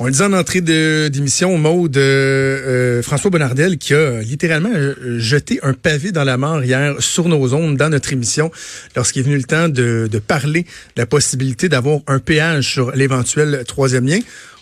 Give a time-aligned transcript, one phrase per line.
[0.00, 2.00] On le dit en entrée d'émission, Maude, euh,
[2.98, 7.28] euh, François Bonnardel qui a littéralement euh, jeté un pavé dans la mort hier sur
[7.28, 8.50] nos ondes dans notre émission
[8.96, 12.90] lorsqu'il est venu le temps de, de parler de la possibilité d'avoir un péage sur
[12.90, 14.18] l'éventuel troisième lien.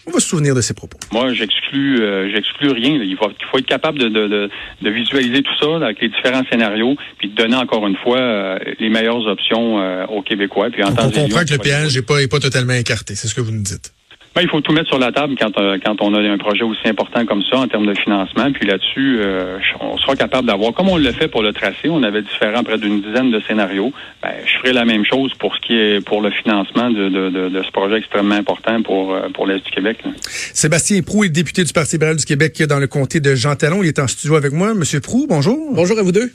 [0.07, 0.99] On va se souvenir de ses propos.
[1.13, 2.91] Moi, j'exclus, euh, j'exclus rien.
[3.03, 4.51] Il faut, il faut être capable de, de, de,
[4.83, 8.59] de visualiser tout ça avec les différents scénarios, puis de donner encore une fois euh,
[8.81, 10.71] les meilleures options euh, aux Québécois.
[10.71, 13.35] Puis en on comprend que le péage n'est pas, est pas totalement écarté, c'est ce
[13.35, 13.95] que vous nous dites.
[14.35, 16.63] Ben, il faut tout mettre sur la table quand, euh, quand on a un projet
[16.63, 18.51] aussi important comme ça en termes de financement.
[18.53, 22.03] Puis là-dessus, euh, on sera capable d'avoir, comme on le fait pour le tracé, on
[22.03, 23.93] avait différents près d'une dizaine de scénarios.
[24.23, 27.29] Ben, je ferai la même chose pour ce qui est pour le financement de, de,
[27.29, 29.99] de, de ce projet extrêmement important pour, euh, pour l'Est du Québec.
[30.05, 30.13] là.
[30.29, 33.83] Sébastien Prou est député du Parti libéral du Québec dans le comté de Jean Talon.
[33.83, 34.73] Il est en studio avec moi.
[34.73, 35.59] Monsieur Prou, bonjour.
[35.75, 36.31] Bonjour à vous deux.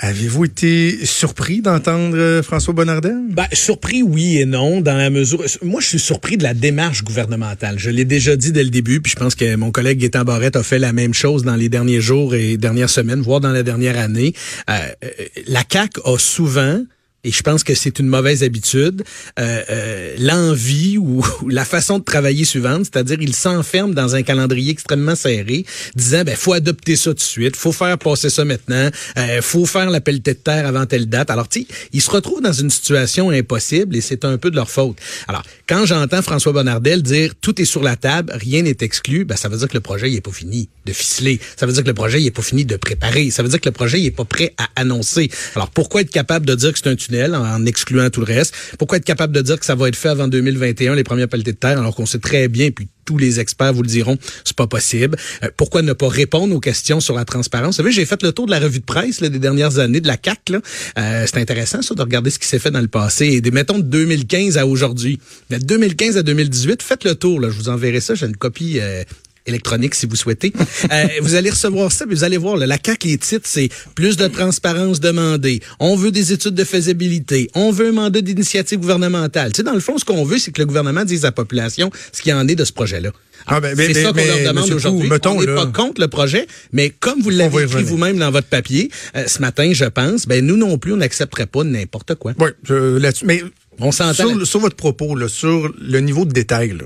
[0.00, 3.16] Avez-vous été surpris d'entendre euh, François Bonnardel?
[3.30, 5.44] Ben, surpris, oui et non, dans la mesure.
[5.62, 7.80] Moi, je suis surpris de la démarche gouvernementale.
[7.80, 10.54] Je l'ai déjà dit dès le début, puis je pense que mon collègue Gaétan Barrette
[10.54, 13.64] a fait la même chose dans les derniers jours et dernières semaines, voire dans la
[13.64, 14.34] dernière année.
[14.70, 15.08] Euh, euh,
[15.48, 16.80] la CAC a souvent
[17.24, 19.02] et je pense que c'est une mauvaise habitude,
[19.40, 24.70] euh, euh, l'envie ou, la façon de travailler suivante, c'est-à-dire il s'enferme dans un calendrier
[24.70, 25.64] extrêmement serré,
[25.96, 29.66] disant ben faut adopter ça tout de suite, faut faire passer ça maintenant, euh, faut
[29.66, 31.30] faire la pelletée de terre avant telle date.
[31.30, 34.70] Alors tu ils se retrouvent dans une situation impossible et c'est un peu de leur
[34.70, 34.96] faute.
[35.26, 39.36] Alors quand j'entends François Bonnardel dire tout est sur la table, rien n'est exclu, ben
[39.36, 41.82] ça veut dire que le projet il est pas fini de ficeler, ça veut dire
[41.82, 44.00] que le projet il est pas fini de préparer, ça veut dire que le projet
[44.00, 45.30] il est pas prêt à annoncer.
[45.56, 48.98] Alors pourquoi être capable de dire que c'est un en, excluant tout le reste Pourquoi
[48.98, 51.56] être capable de dire que ça va être fait avant 2021 les premières pelletées de
[51.56, 54.66] terre alors qu'on sait très bien puis tous les experts vous le diront, c'est pas
[54.66, 55.16] possible.
[55.42, 57.76] Euh, pourquoi ne pas répondre aux questions sur la transparence?
[57.76, 60.02] Vous savez, j'ai fait le tour de la revue de presse là, des dernières années
[60.02, 60.50] de la CAC.
[60.50, 60.60] Là.
[60.98, 63.50] Euh, c'est intéressant ça de regarder ce qui s'est fait dans le passé et des
[63.50, 65.20] mettons de 2015 à aujourd'hui.
[65.48, 67.40] De 2015 à 2018, faites le tour.
[67.40, 68.14] Là, je vous enverrai ça.
[68.14, 68.78] J'ai une copie.
[68.78, 69.04] euh,
[69.48, 70.52] électronique si vous souhaitez.
[70.92, 73.68] Euh, vous allez recevoir ça, puis vous allez voir, là, la CAQ, les titres, c'est
[73.94, 75.60] plus de transparence demandée.
[75.80, 77.50] On veut des études de faisabilité.
[77.54, 79.52] On veut un mandat d'initiative gouvernementale.
[79.52, 81.32] Tu sais, dans le fond, ce qu'on veut, c'est que le gouvernement dise à la
[81.32, 83.10] population ce qu'il en est de ce projet-là.
[83.46, 85.08] Ah, ben, mais- c'est ça mais- qu'on leur mais, demande aujourd'hui.
[85.26, 88.90] On n'est pas contre le projet, mais comme vous l'avez écrit vous-même dans votre papier,
[89.16, 92.34] euh, ce matin, je pense, ben nous non plus, on n'accepterait pas n'importe quoi.
[92.38, 93.24] Oui, là-dessus.
[93.26, 93.42] Mais
[93.80, 96.84] On s'entend sur, sur votre propos, là, sur le niveau de détail, là.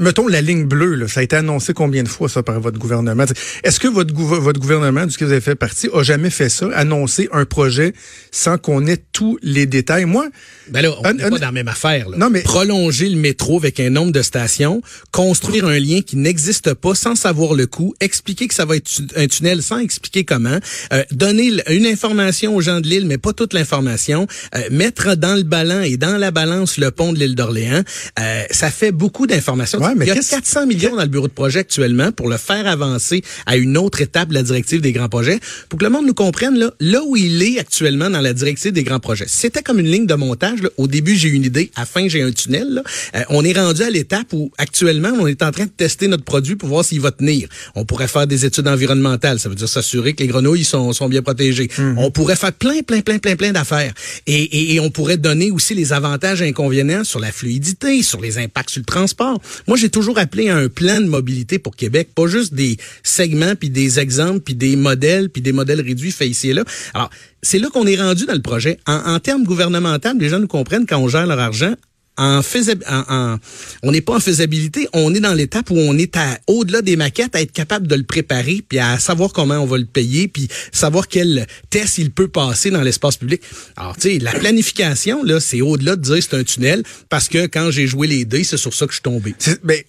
[0.00, 2.78] Mettons la ligne bleue, là, ça a été annoncé combien de fois ça par votre
[2.78, 3.24] gouvernement?
[3.64, 6.48] Est-ce que votre, gouver- votre gouvernement, du que vous avez fait partie, a jamais fait
[6.48, 7.94] ça, annoncer un projet
[8.30, 10.04] sans qu'on ait tous les détails?
[10.04, 10.28] Moi,
[10.68, 12.08] Ben là, on Un- n'est un- pas dans la même affaire.
[12.10, 12.16] Là.
[12.18, 14.82] Non, mais- Prolonger le métro avec un nombre de stations,
[15.12, 18.90] construire un lien qui n'existe pas sans savoir le coût, expliquer que ça va être
[19.16, 20.58] un tunnel sans expliquer comment,
[20.92, 25.34] euh, donner une information aux gens de l'île, mais pas toute l'information, euh, mettre dans
[25.34, 27.82] le ballon et dans la balance le pont de l'île d'Orléans,
[28.20, 29.69] euh, ça fait beaucoup d'informations.
[29.78, 32.28] Ouais, mais Il y a qu'est-ce- 400 millions dans le bureau de projet actuellement pour
[32.28, 35.38] le faire avancer à une autre étape de la directive des grands projets,
[35.68, 38.72] pour que le monde nous comprenne là, là où il est actuellement dans la directive
[38.72, 39.26] des grands projets.
[39.28, 40.62] C'était comme une ligne de montage.
[40.62, 40.68] là.
[40.76, 41.70] Au début, j'ai une idée.
[41.76, 42.68] À la fin, j'ai un tunnel.
[42.68, 42.82] là.
[43.16, 46.24] Euh, on est rendu à l'étape où actuellement, on est en train de tester notre
[46.24, 47.48] produit pour voir s'il va tenir.
[47.74, 49.38] On pourrait faire des études environnementales.
[49.38, 51.68] Ça veut dire s'assurer que les grenouilles sont, sont bien protégées.
[51.96, 53.92] On pourrait faire plein, plein, plein, plein, plein d'affaires.
[54.26, 58.20] Et, et, et on pourrait donner aussi les avantages et inconvénients sur la fluidité, sur
[58.20, 59.40] les impacts sur le transport.
[59.68, 63.54] Moi, j'ai toujours appelé à un plan de mobilité pour Québec, pas juste des segments,
[63.54, 66.64] puis des exemples, puis des modèles, puis des modèles réduits faits ici et là.
[66.94, 67.10] Alors,
[67.42, 68.78] c'est là qu'on est rendu dans le projet.
[68.86, 71.74] En, en termes gouvernementaux, les gens nous comprennent quand on gère leur argent.
[72.20, 76.96] On n'est pas en faisabilité, on est dans l'étape où on est à au-delà des
[76.96, 80.28] maquettes, à être capable de le préparer, puis à savoir comment on va le payer,
[80.28, 83.40] puis savoir quel test il peut passer dans l'espace public.
[83.76, 87.46] Alors, tu sais, la planification, là, c'est au-delà de dire c'est un tunnel, parce que
[87.46, 89.34] quand j'ai joué les dés, c'est sur ça que je suis tombé.
[89.38, 89.80] c'est- ben,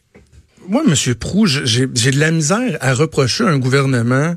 [0.70, 4.36] moi, Monsieur Prou, j'ai de la misère à reprocher un gouvernement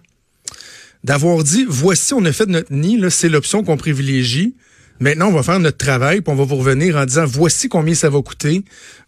[1.05, 4.55] d'avoir dit, voici, on a fait notre nid, c'est l'option qu'on privilégie,
[5.01, 7.95] Maintenant, on va faire notre travail, puis on va vous revenir en disant voici combien
[7.95, 8.65] ça va coûter,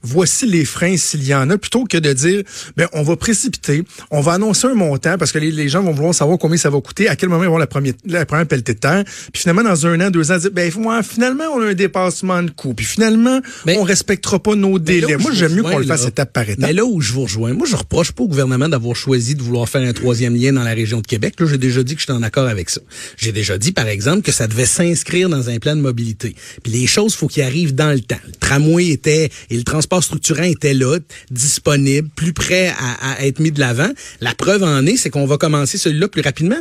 [0.06, 2.42] voici les freins s'il y en a, plutôt que de dire
[2.76, 6.14] ben on va précipiter, on va annoncer un montant parce que les, gens vont vouloir
[6.14, 8.74] savoir combien ça va coûter, à quel moment ils vont la première la première pelletée
[8.74, 10.70] de terre, puis finalement dans un an, deux ans, dire ben
[11.02, 15.16] finalement on a un dépassement de coût, puis finalement on respectera pas nos délais.
[15.16, 16.58] Moi j'aime mieux qu'on le fasse étape par étape.
[16.58, 19.42] Mais là où je vous rejoins, moi je reproche pas au gouvernement d'avoir choisi de
[19.42, 21.34] vouloir faire un troisième lien dans la région de Québec.
[21.40, 22.80] Là j'ai déjà dit que je suis en accord avec ça.
[23.16, 26.34] J'ai déjà dit par exemple que ça devait s'inscrire dans un plan de mobilité.
[26.62, 28.16] Puis les choses, faut qu'ils arrivent dans le temps.
[28.26, 30.98] Le tramway était et le transport structurant était là,
[31.30, 33.90] disponible, plus prêt à, être mis de l'avant.
[34.20, 36.58] La preuve en est, c'est qu'on va commencer celui-là plus rapidement.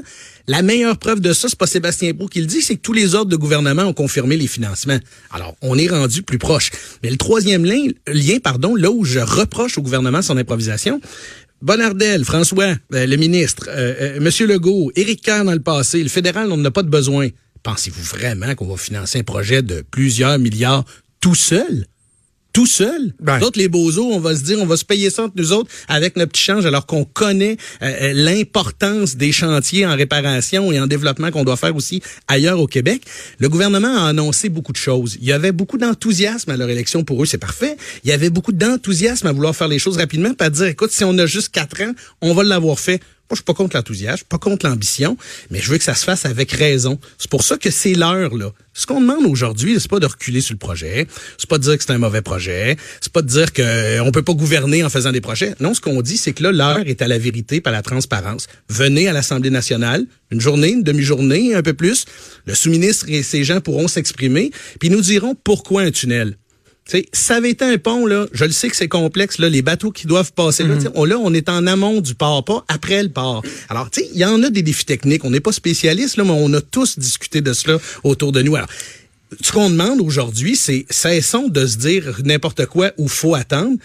[0.48, 2.94] La meilleure preuve de ça, c'est pas Sébastien Brou qui le dit, c'est que tous
[2.94, 5.00] les ordres de gouvernement ont confirmé les financements.
[5.32, 6.72] Alors, on est rendu plus proche.
[7.04, 11.02] Mais le troisième lien, lien, pardon, là où je reproche au gouvernement son improvisation,
[11.62, 16.10] Bonardel, François, euh, le ministre, euh, euh, Monsieur Legault, Éric Kerr dans le passé, le
[16.10, 17.30] fédéral, on n'en a pas de besoin.
[17.64, 20.86] Pensez-vous vraiment qu'on va financer un projet de plusieurs milliards
[21.22, 21.88] tout seul?
[22.56, 23.14] Tout seul.
[23.20, 23.38] Ben.
[23.38, 25.70] D'autres, les beaux on va se dire, on va se payer ça entre nous autres
[25.90, 30.80] avec notre petit change, alors qu'on connaît euh, euh, l'importance des chantiers en réparation et
[30.80, 33.02] en développement qu'on doit faire aussi ailleurs au Québec.
[33.40, 35.18] Le gouvernement a annoncé beaucoup de choses.
[35.20, 37.76] Il y avait beaucoup d'enthousiasme à leur élection pour eux, c'est parfait.
[38.06, 41.04] Il y avait beaucoup d'enthousiasme à vouloir faire les choses rapidement, pas dire, écoute, si
[41.04, 41.92] on a juste quatre ans,
[42.22, 43.02] on va l'avoir fait.
[43.28, 45.18] Moi, je suis pas contre l'enthousiasme, pas contre l'ambition,
[45.50, 47.00] mais je veux que ça se fasse avec raison.
[47.18, 48.52] C'est pour ça que c'est l'heure, là.
[48.76, 51.08] Ce qu'on demande aujourd'hui, c'est pas de reculer sur le projet,
[51.40, 54.12] c'est pas de dire que c'est un mauvais projet, c'est pas de dire qu'on euh,
[54.12, 55.56] peut pas gouverner en faisant des projets.
[55.60, 57.82] Non, ce qu'on dit, c'est que là, l'heure est à la vérité, pas à la
[57.82, 58.48] transparence.
[58.70, 62.06] Venez à l'Assemblée nationale, une journée, une demi-journée, un peu plus.
[62.46, 66.38] Le sous-ministre et ses gens pourront s'exprimer, puis nous diront pourquoi un tunnel.
[66.92, 69.62] Sais, ça avait été un pont, là, je le sais que c'est complexe, là, les
[69.62, 70.92] bateaux qui doivent passer là, mhm.
[70.96, 73.44] on, là, on est en amont du port, pas après le port.
[73.70, 75.26] Alors, tu sais, il y en a des défis techniques.
[75.26, 78.56] On n'est pas spécialiste, là, mais on a tous discuté de cela autour de nous.
[78.56, 78.70] Alors,
[79.42, 83.78] ce qu'on demande aujourd'hui, c'est cessons de se dire n'importe quoi ou faut attendre.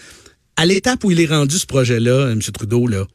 [0.55, 2.41] À l'étape où il est rendu ce projet-là, M.
[2.41, 3.07] Trudeau, là,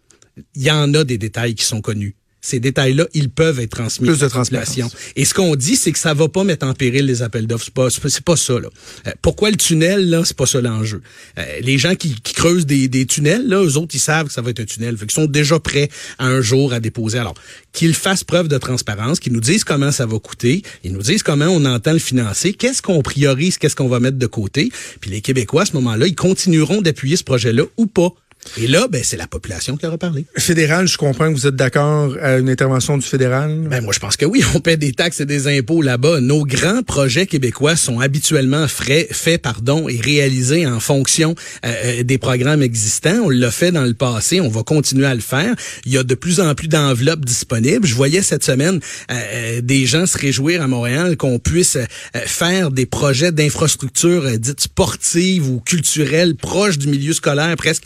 [0.54, 2.16] il y en a des détails qui sont connus
[2.46, 4.06] ces détails-là, ils peuvent être transmis.
[4.06, 4.88] Plus de transmission.
[5.16, 7.64] Et ce qu'on dit, c'est que ça va pas mettre en péril les appels d'offres.
[7.64, 8.68] C'est pas, c'est pas ça, là.
[9.06, 10.22] Euh, pourquoi le tunnel, là?
[10.24, 11.02] C'est pas ça l'enjeu?
[11.38, 14.42] Euh, les gens qui, creusent des, des, tunnels, là, eux autres, ils savent que ça
[14.42, 14.96] va être un tunnel.
[14.96, 15.88] Fait qu'ils sont déjà prêts
[16.18, 17.18] à un jour à déposer.
[17.18, 17.34] Alors,
[17.72, 21.24] qu'ils fassent preuve de transparence, qu'ils nous disent comment ça va coûter, ils nous disent
[21.24, 24.70] comment on entend le financer, qu'est-ce qu'on priorise, qu'est-ce qu'on va mettre de côté.
[25.00, 28.14] Puis les Québécois, à ce moment-là, ils continueront d'appuyer ce projet-là ou pas.
[28.58, 30.24] Et là, ben, c'est la population qui aura parlé.
[30.36, 33.66] Fédéral, je comprends que vous êtes d'accord à une intervention du fédéral.
[33.68, 34.42] Ben, moi, je pense que oui.
[34.54, 36.20] On paie des taxes et des impôts là-bas.
[36.20, 41.34] Nos grands projets québécois sont habituellement faits, fait, pardon, et réalisés en fonction
[41.64, 43.22] euh, euh, des programmes existants.
[43.24, 44.40] On l'a fait dans le passé.
[44.40, 45.54] On va continuer à le faire.
[45.84, 47.86] Il y a de plus en plus d'enveloppes disponibles.
[47.86, 51.78] Je voyais cette semaine euh, des gens se réjouir à Montréal qu'on puisse
[52.14, 57.84] faire des projets d'infrastructures dites sportives ou culturelles proches du milieu scolaire presque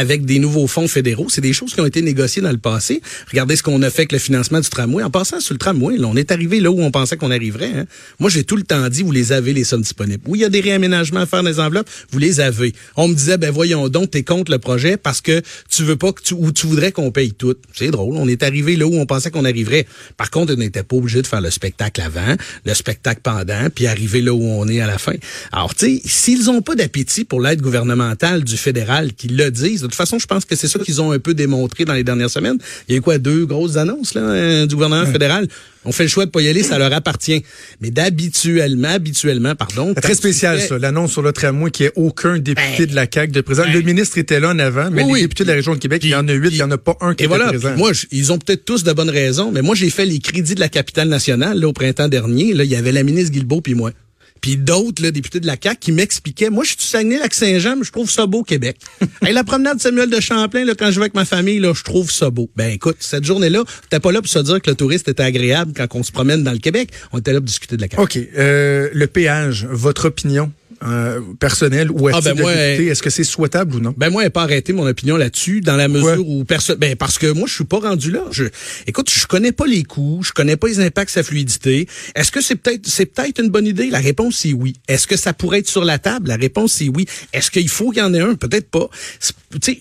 [0.00, 1.26] avec des nouveaux fonds fédéraux.
[1.28, 3.02] C'est des choses qui ont été négociées dans le passé.
[3.30, 5.02] Regardez ce qu'on a fait avec le financement du tramway.
[5.02, 7.72] En passant sur le tramway, là, on est arrivé là où on pensait qu'on arriverait.
[7.76, 7.86] Hein.
[8.18, 10.22] Moi, j'ai tout le temps dit, vous les avez, les sommes disponibles.
[10.26, 12.72] Oui, il y a des réaménagements à faire dans les enveloppes, vous les avez.
[12.96, 16.12] On me disait, ben voyons donc, t'es contre le projet parce que tu veux pas
[16.12, 17.56] que tu, ou tu voudrais qu'on paye tout.
[17.74, 18.16] C'est drôle.
[18.16, 19.86] On est arrivé là où on pensait qu'on arriverait.
[20.16, 23.86] Par contre, on n'était pas obligé de faire le spectacle avant, le spectacle pendant, puis
[23.86, 25.14] arriver là où on est à la fin.
[25.52, 29.79] Alors, tu sais, s'ils ont pas d'appétit pour l'aide gouvernementale du fédéral, qu'ils le disent,
[29.82, 32.30] toute façon, je pense que c'est ça qu'ils ont un peu démontré dans les dernières
[32.30, 32.58] semaines.
[32.88, 35.48] Il y a eu quoi, deux grosses annonces là, euh, du gouvernement fédéral?
[35.84, 37.42] On fait le choix de pas y aller, ça leur appartient.
[37.80, 39.94] Mais d'habituellement, habituellement, pardon.
[39.94, 43.32] Très spécial, ça, l'annonce sur le tramway qui est aucun député ben, de la CAQ
[43.32, 43.64] de présent.
[43.64, 46.02] le ben, ministre était là en avant, mais les députés de la région de Québec,
[46.04, 47.76] il y en a huit, il y en a pas un qui est voilà, présent.
[47.76, 50.60] Moi, ils ont peut-être tous de bonnes raisons, mais moi, j'ai fait les crédits de
[50.60, 52.52] la capitale nationale, là, au printemps dernier.
[52.52, 53.92] Là, il y avait la ministre Guilbeault puis moi
[54.40, 57.84] puis d'autres là, députés de la CAQ qui m'expliquaient, moi je suis du Saguenay-Lac-Saint-Jean, mais
[57.84, 58.76] je trouve ça beau Québec.
[59.26, 61.72] Et la promenade de Samuel de Champlain là, quand je vais avec ma famille, là,
[61.74, 62.50] je trouve ça beau.
[62.56, 65.72] Ben écoute, cette journée-là, t'es pas là pour se dire que le touriste était agréable
[65.76, 66.90] quand on se promène dans le Québec.
[67.12, 68.02] On était là pour discuter de la CAQ.
[68.02, 68.18] OK.
[68.36, 70.52] Euh, le péage, votre opinion?
[70.82, 73.94] Euh, personnel ou ah, ben est-ce que c'est souhaitable ou non?
[73.98, 76.78] Ben moi, elle pas arrêté mon opinion là-dessus, dans la mesure où personne.
[76.78, 78.24] Ben parce que moi, je suis pas rendu là.
[78.30, 78.44] Je,
[78.86, 81.86] écoute, je connais pas les coûts, je connais pas les impacts sa fluidité.
[82.14, 83.90] Est-ce que c'est peut-être c'est peut-être une bonne idée?
[83.90, 84.74] La réponse c'est oui.
[84.88, 86.28] Est-ce que ça pourrait être sur la table?
[86.28, 87.04] La réponse c'est oui.
[87.32, 88.34] Est-ce qu'il faut qu'il y en ait un?
[88.34, 88.88] Peut-être pas.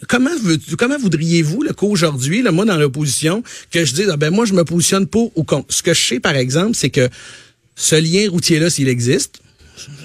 [0.10, 0.32] comment
[0.78, 3.42] comment voudriez-vous qu'aujourd'hui, moi dans l'opposition,
[3.72, 5.74] que je dise ah, ben moi je me positionne pour ou contre?
[5.74, 7.08] Ce que je sais par exemple, c'est que
[7.78, 9.40] ce lien routier là, s'il existe,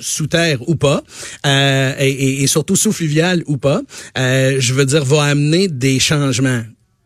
[0.01, 1.03] sous terre ou pas,
[1.47, 3.83] euh, et, et, surtout sous fluvial ou pas,
[4.19, 6.63] euh, je veux dire, va amener des changements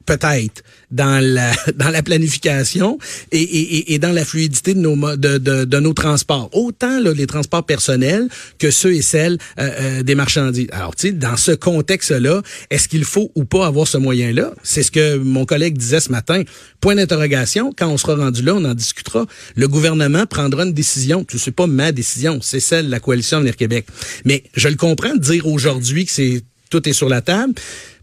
[0.09, 2.99] peut-être dans la dans la planification
[3.31, 6.49] et, et, et dans la fluidité de nos de, de, de nos transports.
[6.55, 10.69] Autant là, les transports personnels que ceux et celles euh, euh, des marchandises.
[10.73, 14.33] Alors tu sais dans ce contexte là est-ce qu'il faut ou pas avoir ce moyen
[14.33, 16.43] là c'est ce que mon collègue disait ce matin.
[16.81, 17.73] Point d'interrogation.
[17.77, 19.27] Quand on sera rendu là on en discutera.
[19.57, 21.25] Le gouvernement prendra une décision.
[21.25, 22.41] Tu sais pas ma décision.
[22.41, 23.87] C'est celle de la coalition Avenir Québec.
[24.25, 27.55] Mais je le comprends de dire aujourd'hui que c'est tout est sur la table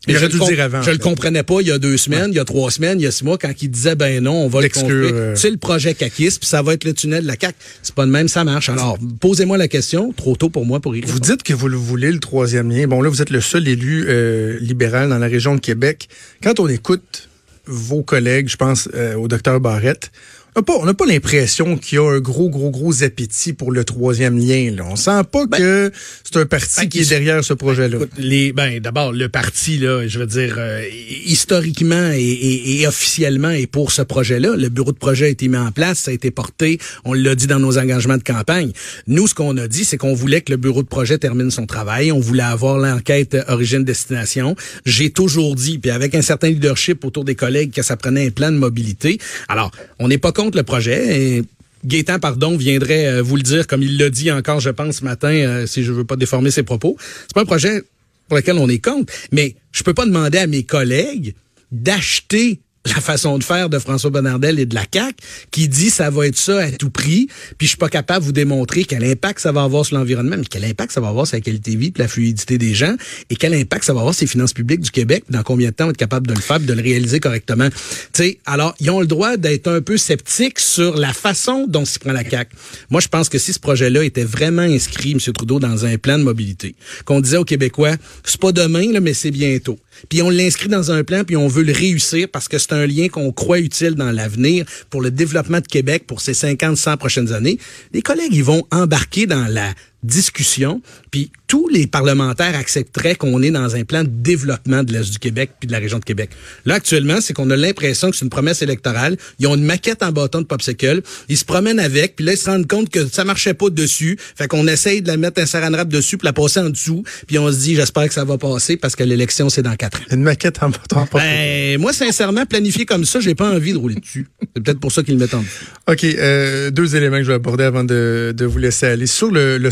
[0.07, 1.79] Il mais aurait je dû le dire avant, Je le comprenais pas il y a
[1.79, 3.95] deux semaines, il y a trois semaines, il y a six mois, quand il disait
[3.95, 5.11] ben non, on va le construire.
[5.13, 5.35] euh.
[5.35, 7.55] C'est le projet CACIS, puis ça va être le tunnel de la CAC.
[7.81, 8.69] C'est pas de même, ça marche.
[8.69, 11.25] Alors, posez-moi la question, trop tôt pour moi pour y Vous répondre.
[11.25, 12.87] dites que vous le voulez, le troisième lien.
[12.87, 16.07] Bon, là, vous êtes le seul élu euh, libéral dans la région de Québec.
[16.43, 17.29] Quand on écoute
[17.67, 20.11] vos collègues, je pense euh, au docteur Barrette,
[20.55, 24.37] on n'a pas, l'impression qu'il y a un gros, gros, gros appétit pour le troisième
[24.37, 24.71] lien.
[24.75, 24.83] Là.
[24.89, 25.91] On sent pas que
[26.23, 27.97] c'est un parti ben, qui est derrière ce projet-là.
[27.97, 30.81] Écoute, les, ben, d'abord, le parti, là, je veux dire, euh,
[31.25, 34.55] historiquement et, et- et officiellement est pour ce projet-là.
[34.55, 36.79] Le bureau de projet a été mis en place, ça a été porté.
[37.03, 38.71] On l'a dit dans nos engagements de campagne.
[39.07, 41.65] Nous, ce qu'on a dit, c'est qu'on voulait que le bureau de projet termine son
[41.65, 42.11] travail.
[42.11, 44.55] On voulait avoir l'enquête origine-destination.
[44.85, 48.31] J'ai toujours dit, puis avec un certain leadership autour des collègues, que ça prenait un
[48.31, 49.17] plan de mobilité.
[49.49, 51.37] Alors, on n'est pas contre le projet.
[51.37, 51.43] Et
[51.85, 55.03] Gaétan, pardon, viendrait euh, vous le dire, comme il l'a dit encore, je pense, ce
[55.03, 56.97] matin, euh, si je veux pas déformer ses propos.
[56.99, 57.83] C'est pas un projet
[58.27, 61.35] pour lequel on est contre, mais je peux pas demander à mes collègues
[61.71, 65.15] d'acheter la façon de faire de François Bonnardel et de la CAQ
[65.51, 67.27] qui dit ça va être ça à tout prix,
[67.57, 70.35] puis je suis pas capable de vous démontrer quel impact ça va avoir sur l'environnement,
[70.37, 72.73] mais quel impact ça va avoir sur la qualité de vie, puis la fluidité des
[72.73, 72.95] gens,
[73.29, 75.73] et quel impact ça va avoir sur les finances publiques du Québec, dans combien de
[75.73, 77.69] temps on va être capable de le faire, de le réaliser correctement.
[78.13, 81.99] Sais, alors ils ont le droit d'être un peu sceptiques sur la façon dont s'y
[81.99, 82.55] prend la CAQ.
[82.89, 85.19] Moi, je pense que si ce projet-là était vraiment inscrit, M.
[85.19, 86.75] Trudeau, dans un plan de mobilité,
[87.05, 89.77] qu'on disait aux Québécois, c'est pas demain, là, mais c'est bientôt.
[90.09, 92.87] Puis on l'inscrit dans un plan, puis on veut le réussir parce que c'est un
[92.87, 96.97] lien qu'on croit utile dans l'avenir pour le développement de Québec pour ces 50, 100
[96.97, 97.57] prochaines années.
[97.93, 99.73] Les collègues, ils vont embarquer dans la
[100.05, 100.81] discussion,
[101.11, 105.19] puis tous les parlementaires accepteraient qu'on est dans un plan de développement de l'Est du
[105.19, 106.29] Québec puis de la région de Québec.
[106.65, 109.17] Là, actuellement, c'est qu'on a l'impression que c'est une promesse électorale.
[109.39, 111.01] Ils ont une maquette en bâton de popsicle.
[111.29, 114.17] Ils se promènent avec, puis là, ils se rendent compte que ça marchait pas dessus.
[114.35, 117.03] Fait qu'on essaye de la mettre un saran wrap dessus puis la passer en dessous.
[117.27, 119.99] Puis on se dit, j'espère que ça va passer parce que l'élection, c'est dans quatre
[119.99, 120.05] ans.
[120.11, 121.05] Une maquette en bâton.
[121.13, 124.27] Ben, moi, sincèrement, planifié comme ça, j'ai pas envie de rouler dessus.
[124.55, 125.65] C'est peut-être pour ça qu'ils le mettent en dessous.
[125.87, 129.07] OK, euh, deux éléments que je vais aborder avant de, de vous laisser aller.
[129.07, 129.71] Sur le, le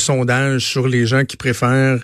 [0.59, 1.99] sur les gens qui préfèrent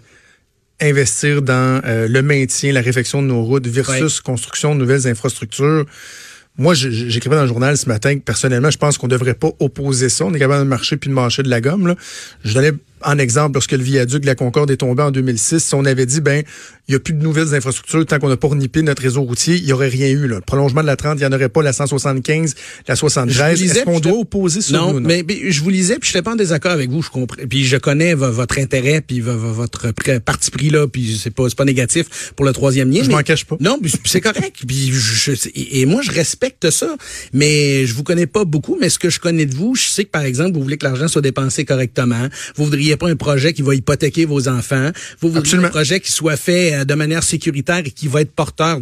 [0.82, 5.86] investir dans euh, le maintien, la réfection de nos routes versus construction de nouvelles infrastructures.
[6.58, 10.10] Moi, j'écrivais dans le journal ce matin que personnellement, je pense qu'on devrait pas opposer
[10.10, 10.26] ça.
[10.26, 11.88] On est capable de marcher puis de marcher de la gomme.
[11.88, 11.96] Là.
[12.44, 15.60] Je donnais en exemple lorsque le viaduc de la Concorde est tombé en 2006.
[15.64, 16.44] Si on avait dit, ben,
[16.88, 19.56] il n'y a plus de nouvelles infrastructures tant qu'on n'a pas renippé notre réseau routier,
[19.58, 20.28] il n'y aurait rien eu.
[20.28, 20.36] Là.
[20.38, 22.56] Le prolongement de la 30, il n'y en aurait pas la 175,
[22.88, 23.38] la 73.
[23.38, 24.74] Je vous lisais, Est-ce qu'on doit opposer ça?
[24.78, 27.02] Non, ou mais, mais je vous lisais, puis je n'étais pas en désaccord avec vous,
[27.04, 27.38] je comprends.
[27.48, 31.30] Puis je connais vo- votre intérêt, puis vo- vo- votre parti pris là, puis c'est
[31.34, 33.04] pas pas négatif pour le troisième lien.
[33.04, 33.58] Je m'en cache pas.
[33.60, 34.58] Non, puis c'est correct.
[34.68, 36.96] puis je- et moi je respecte ça,
[37.34, 38.78] mais je vous connais pas beaucoup.
[38.80, 40.86] Mais ce que je connais de vous, je sais que par exemple vous voulez que
[40.86, 42.28] l'argent soit dépensé correctement.
[42.56, 44.92] Vous voudriez pas un projet qui va hypothéquer vos enfants.
[45.22, 45.68] Vous Absolument.
[45.68, 48.80] un projet qui soit fait euh, de manière sécuritaire et qui va être porteur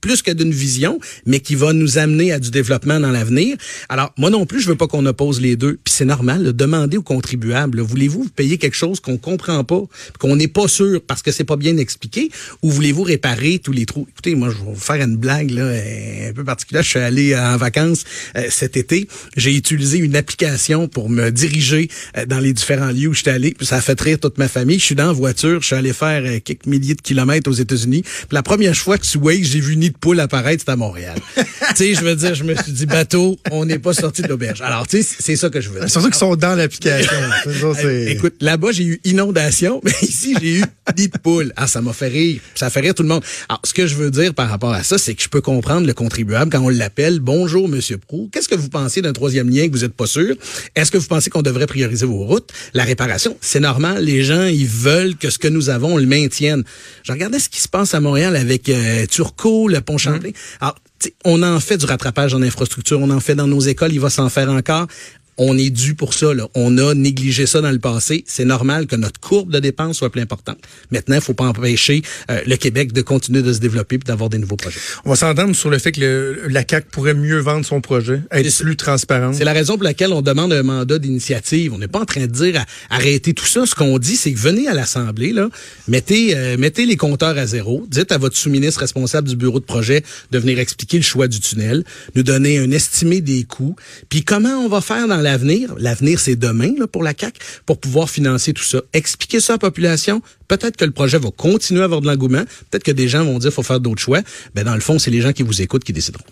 [0.00, 3.56] plus que d'une vision, mais qui va nous amener à du développement dans l'avenir.
[3.88, 5.78] Alors, moi non plus, je veux pas qu'on oppose les deux.
[5.84, 9.82] Puis c'est normal, là, demandez aux contribuables, voulez-vous payer quelque chose qu'on comprend pas,
[10.18, 12.30] qu'on n'est pas sûr parce que c'est pas bien expliqué,
[12.62, 14.06] ou voulez-vous réparer tous les trous?
[14.10, 16.82] Écoutez, moi, je vais vous faire une blague là, euh, un peu particulière.
[16.82, 18.04] Je suis allé en vacances
[18.36, 19.08] euh, cet été.
[19.36, 23.49] J'ai utilisé une application pour me diriger euh, dans les différents lieux où j'étais allé.
[23.60, 24.78] Ça a fait rire toute ma famille.
[24.78, 25.60] Je suis dans la voiture.
[25.60, 28.02] Je suis allé faire euh, quelques milliers de kilomètres aux États-Unis.
[28.30, 31.16] La première fois que sur Waze, j'ai vu Nid de poule apparaître, c'était à Montréal.
[31.36, 34.28] tu sais, je veux dire, je me suis dit, bateau, on n'est pas sorti de
[34.28, 34.60] l'auberge.
[34.62, 35.90] Alors, tu sais, c'est ça que je veux dire.
[35.90, 37.12] C'est qu'ils sont dans l'application.
[38.08, 40.64] Écoute, là-bas, j'ai eu inondation, mais ici, j'ai eu
[40.96, 41.52] nid de poule.
[41.56, 42.40] Ah, ça m'a fait rire.
[42.54, 43.22] Ça fait rire tout le monde.
[43.48, 45.86] Alors, ce que je veux dire par rapport à ça, c'est que je peux comprendre
[45.86, 47.20] le contribuable quand on l'appelle.
[47.20, 48.28] Bonjour, Monsieur Prou.
[48.32, 50.34] Qu'est-ce que vous pensez d'un troisième lien que vous n'êtes pas sûr?
[50.74, 52.50] Est-ce que vous pensez qu'on devrait prioriser vos routes?
[52.74, 54.04] La réparation, c'est normal.
[54.04, 56.64] Les gens, ils veulent que ce que nous avons, on le maintienne.
[57.02, 60.30] Je regardais ce qui se passe à Montréal avec euh, Turcot, le pont Champlain.
[60.60, 63.60] Alors, tu sais, on en fait du rattrapage en infrastructure, on en fait dans nos
[63.60, 64.86] écoles, il va s'en faire encore
[65.42, 66.34] On est dû pour ça.
[66.34, 66.48] Là.
[66.54, 68.24] On a négligé ça dans le passé.
[68.26, 70.58] C'est normal que notre courbe de dépenses soit plus importante.
[70.90, 74.28] Maintenant, il faut pas empêcher euh, le Québec de continuer de se développer et d'avoir
[74.28, 74.80] des nouveaux projets.
[75.06, 78.20] On va s'entendre sur le fait que le, la CAC pourrait mieux vendre son projet,
[78.30, 79.34] être plus transparente.
[79.34, 81.72] C'est la raison pour laquelle on demande un mandat d'initiative.
[81.72, 83.64] On n'est pas en train de dire arrêtez tout ça.
[83.64, 85.48] Ce qu'on dit, c'est que venez à l'Assemblée, là,
[85.88, 89.64] mettez, euh, mettez les compteurs à zéro, dites à votre sous-ministre responsable du bureau de
[89.64, 91.82] projet de venir expliquer le choix du tunnel,
[92.14, 93.74] nous donner un estimé des coûts,
[94.10, 95.74] puis comment on va faire dans l'avenir.
[95.78, 98.80] L'avenir, c'est demain là, pour la CAC, pour pouvoir financer tout ça.
[98.92, 100.22] Expliquer ça à la population.
[100.48, 102.44] Peut-être que le projet va continuer à avoir de l'engouement.
[102.70, 104.20] Peut-être que des gens vont dire faut faire d'autres choix.
[104.54, 106.24] Ben dans le fond, c'est les gens qui vous écoutent qui décideront.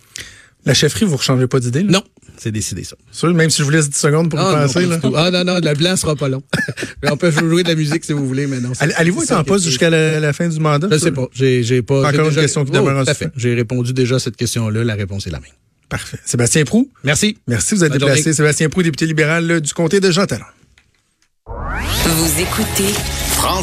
[0.66, 1.82] La chefferie, vous ne changez pas d'idée?
[1.82, 2.02] Non,
[2.36, 2.96] c'est décidé ça.
[3.10, 4.86] Sûr, même si je vous laisse 10 secondes pour ah, y penser.
[4.86, 4.98] Là.
[5.14, 6.42] Ah non, non, le blanc sera pas long.
[7.10, 8.72] on peut jouer de la musique si vous voulez, mais non.
[8.96, 10.88] Allez-vous être en poste jusqu'à la, la, fin du mandat?
[10.90, 11.28] Je sais pas.
[11.32, 12.00] J'ai pas.
[12.00, 12.42] Encore une déjà...
[12.42, 13.30] question qui oh.
[13.36, 14.84] J'ai répondu déjà à cette question-là.
[14.84, 15.50] La réponse est la même.
[15.88, 16.18] Parfait.
[16.24, 16.90] Sébastien Prou.
[17.04, 17.38] Merci.
[17.46, 18.22] Merci, vous êtes Bonne déplacé.
[18.22, 18.34] journée.
[18.34, 20.44] Sébastien Prou, député libéral là, du comté de Jean Talon.
[21.46, 22.92] Vous écoutez
[23.32, 23.62] Franchement.